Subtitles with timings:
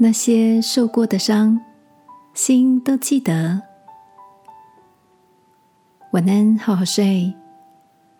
[0.00, 1.60] 那些受过的伤，
[2.32, 3.60] 心都记得。
[6.12, 7.34] 晚安，好好睡，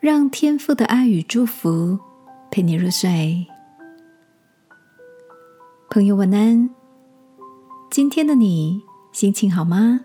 [0.01, 1.97] 让天父的爱与祝福
[2.51, 3.47] 陪你入睡。
[5.89, 6.69] 朋友，晚安。
[7.93, 8.83] 今天的你
[9.13, 10.01] 心情好吗？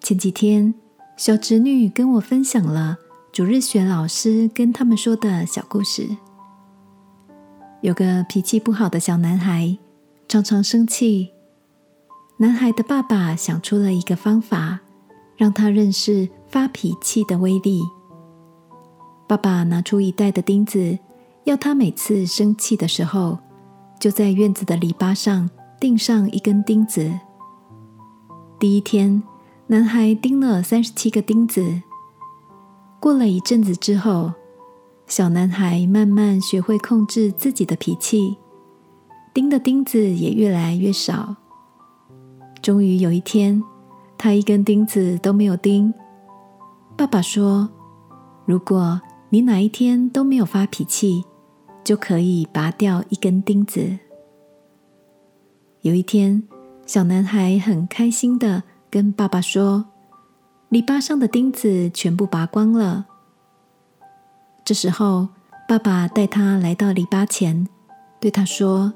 [0.00, 0.74] 前几天，
[1.16, 2.98] 小侄女跟我分享了
[3.30, 6.08] 主日学老师跟他们说的小故事。
[7.82, 9.78] 有个脾气不好的小男孩，
[10.28, 11.30] 常常生气。
[12.36, 14.80] 男孩的爸爸想出了一个方法，
[15.36, 17.82] 让他认识发脾气的威力。
[19.26, 20.98] 爸爸拿出一袋的钉子，
[21.44, 23.38] 要他每次生气的时候，
[23.98, 25.48] 就在院子的篱笆上
[25.80, 27.10] 钉上一根钉子。
[28.58, 29.22] 第一天，
[29.68, 31.80] 男孩钉了三十七个钉子。
[33.00, 34.30] 过了一阵子之后，
[35.10, 38.38] 小男孩慢慢学会控制自己的脾气，
[39.34, 41.34] 钉的钉子也越来越少。
[42.62, 43.60] 终于有一天，
[44.16, 45.92] 他一根钉子都没有钉。
[46.96, 47.68] 爸爸说
[48.46, 51.24] ：“如果你哪一天都没有发脾气，
[51.82, 53.98] 就可以拔掉一根钉子。”
[55.82, 56.40] 有一天，
[56.86, 59.86] 小男孩很开心的跟爸爸说
[60.70, 63.08] ：“篱笆上的钉子全部拔光了。”
[64.70, 65.26] 这时候，
[65.66, 67.66] 爸爸带他来到篱笆前，
[68.20, 68.92] 对他说：“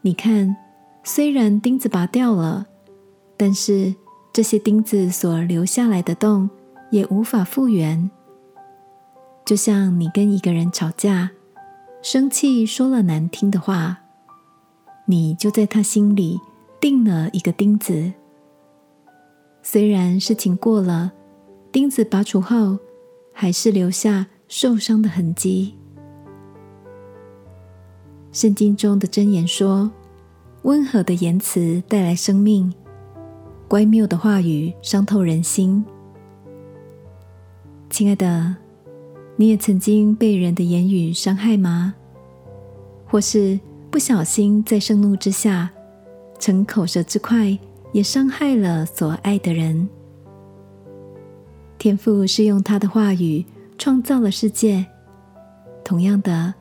[0.00, 0.56] 你看，
[1.02, 2.64] 虽然钉子拔掉了，
[3.36, 3.92] 但是
[4.32, 6.48] 这些钉子所留下来的洞
[6.92, 8.08] 也无法复原。
[9.44, 11.32] 就像你跟一个人吵架，
[12.00, 13.98] 生气说了难听的话，
[15.06, 16.38] 你就在他心里
[16.80, 18.12] 钉了一个钉子。
[19.64, 21.12] 虽然事情过了，
[21.72, 22.78] 钉子拔除后，
[23.32, 25.74] 还是留下。”受伤的痕迹。
[28.32, 29.90] 圣经中的箴言说
[30.62, 32.72] ：“温和的言辞带来生命，
[33.66, 35.84] 乖谬的话语伤透人心。”
[37.90, 38.56] 亲爱的，
[39.36, 41.94] 你也曾经被人的言语伤害吗？
[43.06, 43.58] 或是
[43.90, 45.70] 不小心在盛怒之下，
[46.38, 47.58] 逞口舌之快，
[47.92, 49.88] 也伤害了所爱的人？
[51.78, 53.44] 天父是用他的话语。
[53.86, 54.84] 创造了世界，
[55.84, 56.52] 同样的，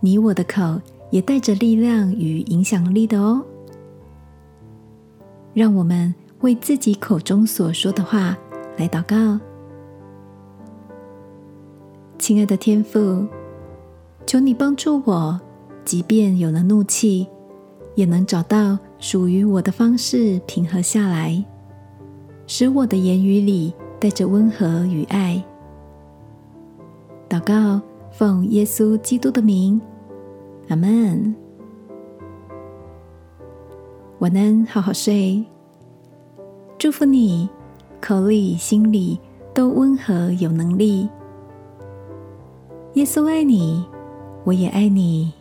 [0.00, 0.80] 你我的口
[1.10, 3.44] 也带着力量与影响力的哦。
[5.52, 8.34] 让我们为自己口中所说的话
[8.78, 9.38] 来祷告。
[12.18, 13.26] 亲爱的天父，
[14.26, 15.38] 求你帮助我，
[15.84, 17.26] 即便有了怒气，
[17.94, 21.44] 也能找到属于我的方式平和下来，
[22.46, 25.44] 使我的言语里带着温和与爱。
[27.30, 27.80] 祷告，
[28.10, 29.80] 奉耶稣基督的名，
[30.68, 31.32] 阿门。
[34.18, 35.44] 晚安，好好睡。
[36.76, 37.48] 祝福你，
[38.00, 39.20] 口里心里
[39.54, 41.08] 都温和有能力。
[42.94, 43.84] 耶稣爱你，
[44.42, 45.32] 我也爱你。